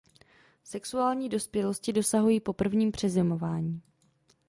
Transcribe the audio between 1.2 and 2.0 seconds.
dospělosti